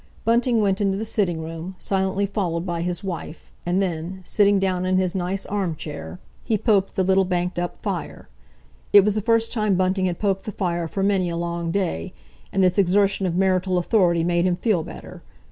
Bunting 0.25 0.59
went 0.61 0.81
into 0.81 0.97
the 0.97 1.05
sitting 1.05 1.41
room, 1.43 1.75
silently 1.77 2.25
followed 2.25 2.65
by 2.65 2.81
his 2.81 3.03
wife, 3.03 3.51
and 3.67 3.83
then, 3.83 4.21
sitting 4.23 4.57
down 4.57 4.83
in 4.83 4.97
his 4.97 5.13
nice 5.13 5.45
arm 5.45 5.75
chair, 5.75 6.19
he 6.43 6.57
poked 6.57 6.95
the 6.95 7.03
little 7.03 7.23
banked 7.23 7.59
up 7.59 7.77
fire. 7.77 8.27
It 8.93 9.05
was 9.05 9.13
the 9.13 9.21
first 9.21 9.53
time 9.53 9.75
Bunting 9.75 10.05
had 10.05 10.17
poked 10.17 10.45
the 10.45 10.51
fire 10.51 10.87
for 10.87 11.03
many 11.03 11.29
a 11.29 11.37
long 11.37 11.69
day, 11.69 12.15
and 12.51 12.63
this 12.63 12.79
exertion 12.79 13.27
of 13.27 13.35
marital 13.35 13.77
authority 13.77 14.23
made 14.23 14.47
him 14.47 14.55
feel 14.55 14.81
better. 14.81 15.21